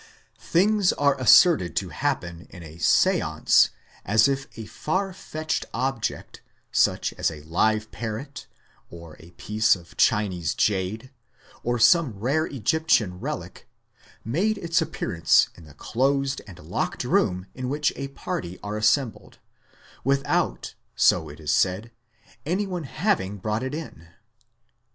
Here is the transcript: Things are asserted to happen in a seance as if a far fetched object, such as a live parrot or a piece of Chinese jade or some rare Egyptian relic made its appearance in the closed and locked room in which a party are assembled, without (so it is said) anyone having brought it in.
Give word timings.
Things 0.39 0.91
are 0.93 1.15
asserted 1.21 1.75
to 1.75 1.89
happen 1.89 2.47
in 2.49 2.63
a 2.63 2.79
seance 2.79 3.69
as 4.03 4.27
if 4.27 4.47
a 4.57 4.65
far 4.65 5.13
fetched 5.13 5.67
object, 5.75 6.41
such 6.71 7.13
as 7.19 7.29
a 7.29 7.43
live 7.43 7.91
parrot 7.91 8.47
or 8.89 9.15
a 9.19 9.29
piece 9.37 9.75
of 9.75 9.95
Chinese 9.97 10.55
jade 10.55 11.11
or 11.61 11.77
some 11.77 12.17
rare 12.17 12.47
Egyptian 12.47 13.19
relic 13.19 13.69
made 14.25 14.57
its 14.57 14.81
appearance 14.81 15.49
in 15.53 15.65
the 15.65 15.75
closed 15.75 16.41
and 16.47 16.57
locked 16.57 17.03
room 17.03 17.45
in 17.53 17.69
which 17.69 17.93
a 17.95 18.07
party 18.07 18.57
are 18.63 18.77
assembled, 18.77 19.37
without 20.03 20.73
(so 20.95 21.29
it 21.29 21.39
is 21.39 21.51
said) 21.51 21.91
anyone 22.43 22.85
having 22.85 23.37
brought 23.37 23.61
it 23.61 23.75
in. 23.75 24.07